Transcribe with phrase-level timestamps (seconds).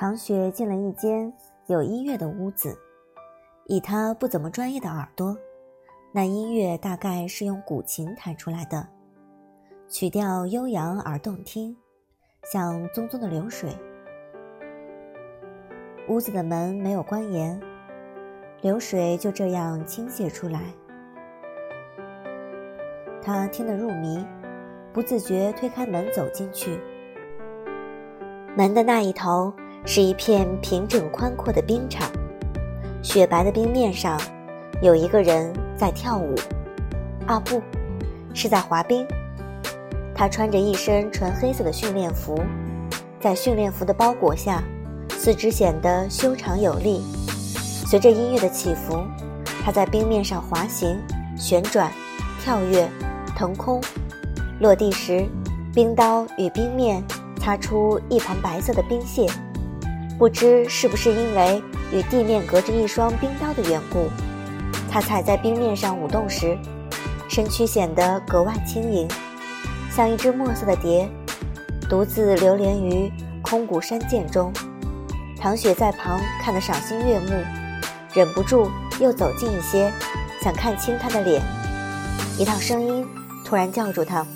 [0.00, 1.30] 唐雪进了一间
[1.66, 2.74] 有音乐的屋子，
[3.66, 5.36] 以她不怎么专业的耳朵，
[6.10, 8.88] 那音乐大概是用古琴弹出来的，
[9.90, 11.76] 曲调悠扬而动听，
[12.50, 13.76] 像淙淙的流水。
[16.08, 17.60] 屋子的门没有关严，
[18.62, 20.62] 流水就这样倾泻出来。
[23.20, 24.24] 他听得入迷，
[24.94, 26.80] 不自觉推开门走进去。
[28.56, 29.52] 门的那一头。
[29.84, 32.10] 是一片平整宽阔的冰场，
[33.02, 34.20] 雪白的冰面上，
[34.82, 36.34] 有一个人在跳舞。
[37.26, 37.62] 啊，不
[38.34, 39.06] 是在滑冰。
[40.14, 42.38] 他穿着一身纯黑色的训练服，
[43.20, 44.62] 在训练服的包裹下，
[45.10, 47.02] 四肢显得修长有力。
[47.86, 49.02] 随着音乐的起伏，
[49.64, 50.98] 他在冰面上滑行、
[51.36, 51.90] 旋转、
[52.42, 52.88] 跳跃、
[53.34, 53.80] 腾空。
[54.60, 55.26] 落地时，
[55.74, 57.02] 冰刀与冰面
[57.38, 59.26] 擦出一盘白色的冰屑。
[60.20, 64.10] 不知是不是因为与地面隔着一双冰刀的缘故，
[64.90, 66.58] 他踩在冰面上舞动时，
[67.26, 69.08] 身躯显得格外轻盈，
[69.90, 71.08] 像一只墨色的蝶，
[71.88, 73.10] 独自流连于
[73.40, 74.52] 空谷山涧中。
[75.38, 77.30] 唐雪在旁看得赏心悦目，
[78.12, 79.90] 忍不住又走近一些，
[80.42, 81.40] 想看清他的脸。
[82.38, 83.06] 一道声音
[83.46, 84.26] 突然叫住他：“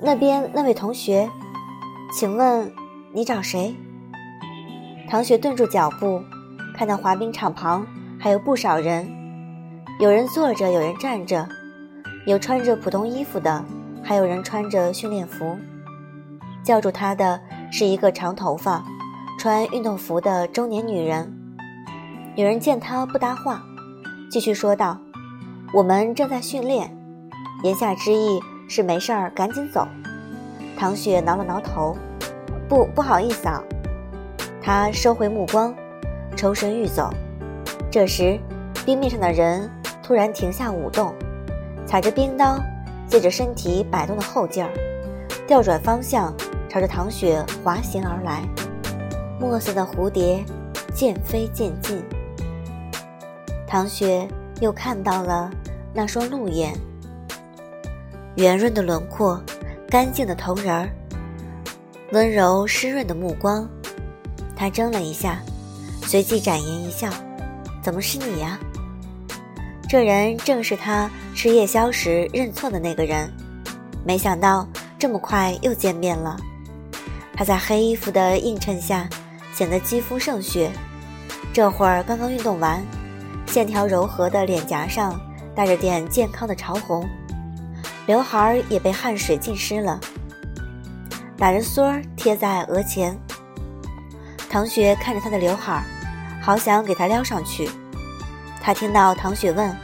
[0.00, 1.28] 那边那位同学，
[2.16, 2.72] 请问
[3.12, 3.74] 你找谁？”
[5.12, 6.22] 唐雪顿住脚步，
[6.74, 7.86] 看到滑冰场旁
[8.18, 9.06] 还有不少人，
[10.00, 11.46] 有人坐着，有人站着，
[12.24, 13.62] 有穿着普通衣服的，
[14.02, 15.54] 还有人穿着训练服。
[16.64, 17.38] 叫住他的
[17.70, 18.82] 是一个长头发、
[19.38, 21.30] 穿运动服的中年女人。
[22.34, 23.62] 女人见他不搭话，
[24.30, 24.98] 继续说道
[25.76, 26.90] ：“我们正在训练。”
[27.62, 29.86] 言下之意是没事儿，赶紧走。
[30.74, 31.94] 唐雪挠了挠头
[32.66, 33.62] ：“不，不好意思啊。”
[34.62, 35.74] 他收回目光，
[36.36, 37.10] 抽身欲走。
[37.90, 38.38] 这时，
[38.86, 39.68] 冰面上的人
[40.04, 41.12] 突然停下舞动，
[41.84, 42.60] 踩着冰刀，
[43.08, 44.70] 借着身体摆动的后劲儿，
[45.48, 46.32] 调转方向，
[46.68, 48.44] 朝着唐雪滑行而来。
[49.40, 50.44] 墨色的蝴蝶
[50.94, 52.00] 渐飞渐近，
[53.66, 54.28] 唐雪
[54.60, 55.50] 又看到了
[55.92, 56.72] 那双鹿眼，
[58.36, 59.42] 圆润的轮廓，
[59.90, 60.88] 干净的头仁儿，
[62.12, 63.68] 温柔湿润的目光。
[64.62, 65.42] 他怔了一下，
[66.02, 67.10] 随即展颜一笑
[67.82, 68.56] ：“怎么是你呀？”
[69.90, 73.28] 这人正是他吃夜宵时认错的那个人。
[74.06, 74.64] 没想到
[75.00, 76.36] 这么快又见面了。
[77.34, 79.08] 他在黑衣服的映衬下
[79.52, 80.70] 显得肌肤胜雪，
[81.52, 82.80] 这会儿刚刚运动完，
[83.48, 85.20] 线条柔和的脸颊上
[85.56, 87.04] 带着点健康的潮红，
[88.06, 89.98] 刘海儿也被汗水浸湿了，
[91.36, 93.18] 打着缩儿贴在额前。
[94.52, 95.82] 唐雪看着他的刘海儿，
[96.42, 97.70] 好想给他撩上去。
[98.60, 99.74] 他听到唐雪问，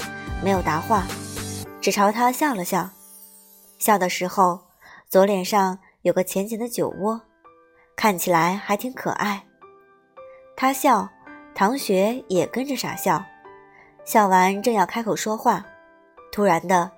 [0.45, 1.07] 没有答话，
[1.81, 2.91] 只朝他笑了笑。
[3.79, 4.61] 笑的时候，
[5.09, 7.19] 左脸上有个浅浅的酒窝，
[7.97, 9.43] 看起来还挺可爱。
[10.55, 11.09] 他笑，
[11.55, 13.25] 唐雪也跟着傻笑。
[14.05, 15.65] 笑完正要开口说话，
[16.31, 16.91] 突然的，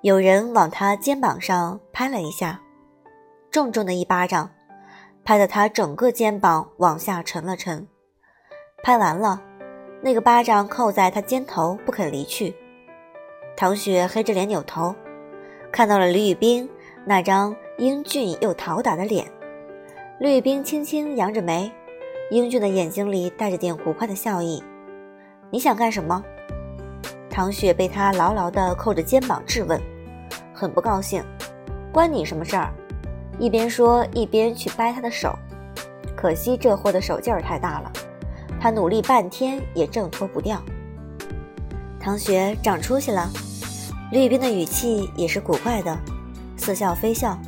[0.00, 2.58] 有人往他肩膀上拍了一下，
[3.50, 4.50] 重重的一巴掌。
[5.24, 7.86] 拍得他整个肩膀往下沉了沉，
[8.82, 9.40] 拍完了，
[10.02, 12.54] 那个巴掌扣在他肩头不肯离去。
[13.56, 14.94] 唐雪黑着脸扭头，
[15.70, 16.68] 看到了李宇冰
[17.04, 19.26] 那张英俊又讨打的脸。
[20.18, 21.70] 李宇冰轻轻扬着眉，
[22.30, 24.62] 英俊的眼睛里带着点古怪的笑意。
[25.50, 26.24] 你想干什么？
[27.28, 29.80] 唐雪被他牢牢地扣着肩膀质问，
[30.52, 31.24] 很不高兴。
[31.92, 32.72] 关你什么事儿？
[33.40, 35.34] 一边说一边去掰他的手，
[36.14, 37.90] 可惜这货的手劲儿太大了，
[38.60, 40.62] 他努力半天也挣脱不掉。
[41.98, 43.30] 唐雪长出息了，
[44.12, 45.96] 李宇冰的语气也是古怪的，
[46.58, 47.38] 似笑非笑。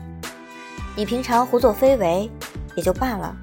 [0.97, 2.31] 你平常胡作非为
[2.75, 3.37] 也就罢了，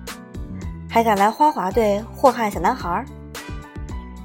[0.89, 3.05] 还敢来花滑队祸害小男孩？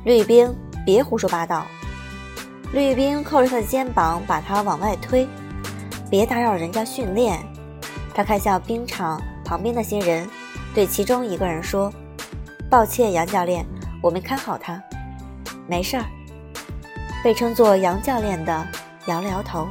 [0.06, 0.55] 李宇冰，
[0.87, 1.67] 别胡说八道！
[2.73, 5.29] 李宇冰扣着他的肩膀，把他往外推，
[6.11, 7.38] 别打扰人家训练。
[8.14, 10.28] 他看向冰场旁边那些人，
[10.72, 11.93] 对其中一个人说
[12.70, 13.66] ：“抱歉，杨教练，
[14.00, 14.81] 我没看好他。
[15.66, 16.05] ”“没事儿。”
[17.25, 18.66] 被称作杨教练的
[19.06, 19.66] 摇了摇头。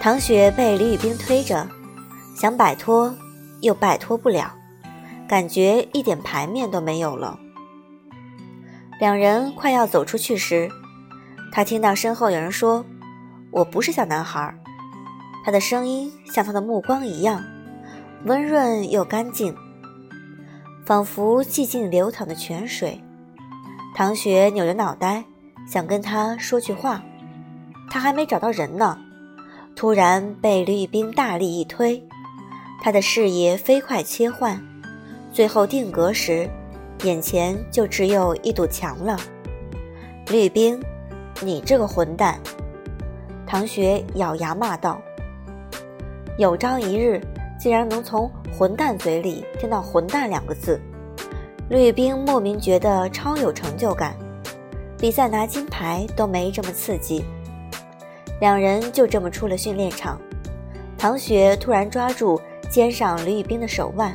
[0.00, 1.66] 唐雪被李宇冰推着，
[2.36, 3.14] 想摆脱
[3.62, 4.52] 又摆脱不了，
[5.26, 7.38] 感觉一点排面都没有了。
[9.00, 10.70] 两人快要走出去时，
[11.50, 12.84] 他听到身后有人说
[13.50, 14.54] ：“我不是小男孩。”
[15.44, 17.44] 他的声音像他的目光一样，
[18.24, 19.54] 温润又干净，
[20.86, 22.98] 仿佛寂静流淌的泉水。
[23.94, 25.22] 唐雪扭着脑袋，
[25.68, 27.04] 想跟他说句话，
[27.90, 28.98] 他还没找到人呢。
[29.76, 32.02] 突然被吕玉冰大力一推，
[32.80, 34.58] 他的视野飞快切换，
[35.30, 36.48] 最后定格时，
[37.02, 39.18] 眼前就只有一堵墙了。
[40.30, 40.80] 吕冰，
[41.42, 42.40] 你这个混蛋！
[43.46, 45.02] 唐雪咬牙骂道
[46.36, 47.20] ：“有朝一日，
[47.58, 50.80] 竟然能从混蛋嘴里听到‘混蛋’两个字。”
[51.70, 54.14] 吕冰莫名觉得超有成就感，
[54.98, 57.24] 比赛拿金牌都没这么刺激。
[58.40, 60.20] 两人就这么出了训练场。
[60.98, 64.14] 唐雪突然抓住肩上吕玉冰的手腕，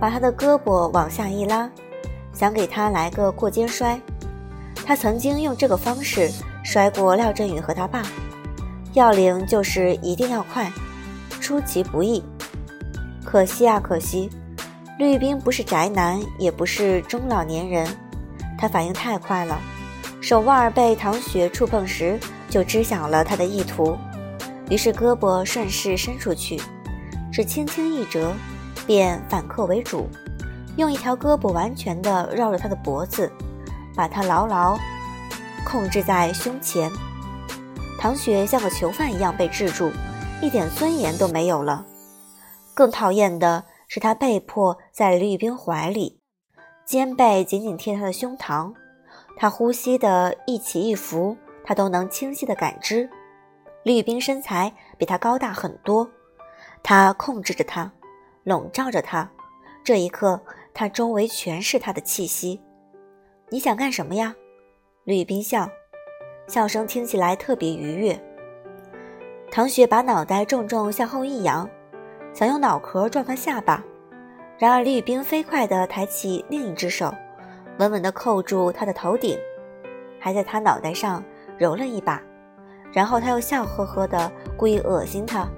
[0.00, 1.70] 把他的胳膊往下一拉，
[2.32, 3.98] 想给他来个过肩摔。
[4.84, 6.30] 他曾经用这个方式
[6.64, 8.02] 摔过廖振宇和他爸。
[8.94, 10.70] 要领就是一定要快，
[11.48, 12.22] 出其不意。
[13.24, 14.28] 可惜啊，可惜，
[14.98, 17.88] 绿冰不是宅男，也不是中老年人，
[18.58, 19.58] 他反应太快了，
[20.20, 23.96] 手腕被唐雪触碰时就知晓了他的意图，
[24.68, 26.60] 于是胳膊顺势伸出去，
[27.32, 28.30] 只轻轻一折，
[28.86, 30.06] 便反客为主，
[30.76, 33.32] 用一条胳膊完全的绕着他的脖子，
[33.96, 34.78] 把他牢牢
[35.64, 36.92] 控制在胸前。
[37.98, 39.90] 唐雪像个囚犯一样被制住，
[40.40, 41.84] 一点尊严都没有了。
[42.74, 46.20] 更讨厌的是，他被迫在吕冰怀里，
[46.84, 48.72] 肩背紧紧贴他的胸膛，
[49.36, 53.10] 他呼吸的一起一伏，他都能清晰的感知。
[53.82, 56.08] 吕冰身材比他高大很多，
[56.82, 57.90] 他控制着他，
[58.44, 59.28] 笼罩着他。
[59.82, 60.40] 这一刻，
[60.72, 62.60] 他周围全是他的气息。
[63.48, 64.36] 你想干什么呀？
[65.04, 65.68] 吕冰笑。
[66.46, 68.18] 笑声听起来特别愉悦。
[69.50, 71.68] 唐雪把脑袋重重向后一扬，
[72.32, 73.82] 想用脑壳撞他下巴，
[74.58, 77.12] 然而李宇冰飞快地抬起另一只手，
[77.78, 79.38] 稳稳地扣住他的头顶，
[80.20, 81.24] 还在他脑袋上
[81.56, 82.22] 揉了一把，
[82.92, 85.48] 然后他又笑呵呵地故意恶心他，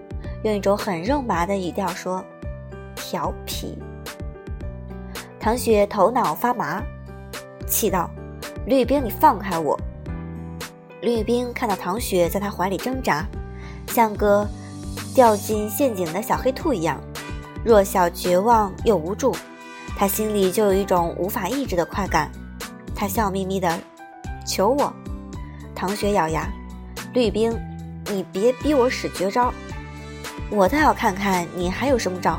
[0.44, 2.24] 用一种很肉麻的语调说
[2.94, 3.76] ：“调皮。”
[5.40, 6.82] 唐雪头脑发麻，
[7.66, 8.08] 气道
[8.66, 9.78] ：“吕冰，你放开我！”
[11.02, 13.26] 吕冰看到唐雪在他怀里挣扎，
[13.92, 14.48] 像个
[15.14, 17.00] 掉进陷阱的小黑兔一样，
[17.64, 19.36] 弱小、绝望又无助，
[19.96, 22.30] 他心里就有一种无法抑制的快感。
[22.94, 23.78] 他笑眯眯的
[24.46, 24.92] 求我，
[25.74, 26.48] 唐雪咬牙
[27.12, 27.52] ：“绿冰，
[28.06, 29.52] 你别逼我使绝招，
[30.50, 32.38] 我倒要看看你还有什么招。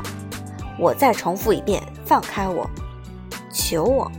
[0.78, 2.68] 我再重复一遍，放开我，
[3.52, 4.10] 求我。”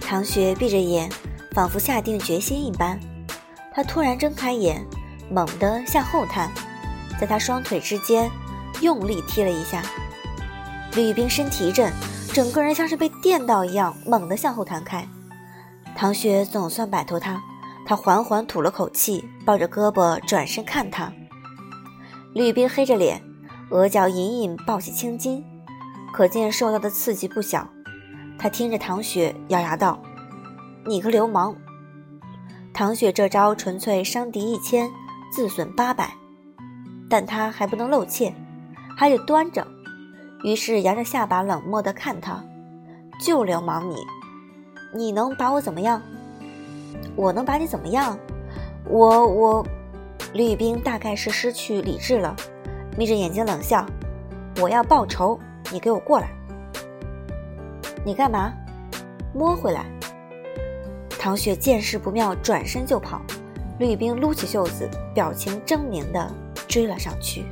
[0.00, 1.10] 唐雪闭着眼。
[1.52, 3.00] 仿佛下定决心一般，
[3.74, 4.86] 他突然睁开眼，
[5.30, 6.50] 猛地向后探，
[7.20, 8.30] 在他双腿之间
[8.80, 9.82] 用力踢了一下。
[10.94, 11.92] 吕冰身体一震，
[12.32, 15.06] 整个人像是被电到一样，猛地向后弹开。
[15.94, 17.42] 唐雪总算摆脱他，
[17.86, 21.12] 他缓缓吐了口气，抱着胳膊转身看他。
[22.34, 23.22] 吕冰黑着脸，
[23.70, 25.44] 额角隐隐爆起青筋，
[26.12, 27.68] 可见受到的刺激不小。
[28.38, 30.00] 他听着唐雪咬牙道。
[30.86, 31.54] 你个流氓！
[32.72, 34.88] 唐雪这招纯粹伤敌一千，
[35.30, 36.12] 自损八百，
[37.08, 38.34] 但他还不能露怯，
[38.96, 39.66] 还得端着，
[40.42, 42.42] 于是扬着下巴冷漠地看他
[43.20, 43.96] ：“就流氓你，
[44.94, 46.02] 你能把我怎么样？
[47.14, 48.18] 我能把你怎么样？
[48.88, 49.66] 我我……”
[50.34, 52.36] 吕冰大概是失去理智了，
[52.98, 53.86] 眯着眼睛冷笑
[54.60, 55.38] ：“我要报仇，
[55.72, 56.28] 你给我过来！
[58.04, 58.52] 你干嘛？
[59.32, 59.86] 摸回来！”
[61.18, 63.22] 唐雪见势不妙，转身就跑。
[63.78, 66.30] 绿兵撸起袖子，表情狰狞地
[66.66, 67.44] 追了上去。